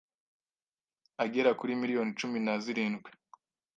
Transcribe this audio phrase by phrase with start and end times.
[1.23, 3.09] agera kuri miliyoni cumi na zirindwi